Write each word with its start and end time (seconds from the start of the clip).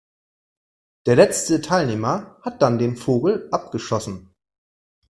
Der 1.05 1.15
letzte 1.15 1.61
Teilnehmer 1.61 2.35
hat 2.41 2.63
dann 2.63 2.79
den 2.79 2.95
Vogel 2.97 3.47
abgeschossen. 3.51 4.33